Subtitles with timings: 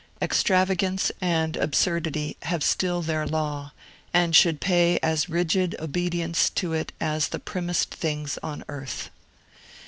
[0.19, 3.71] Extravagance and absurdity have still their law,
[4.15, 9.11] and should pay as rigid obedience to it as the primmest things on earth.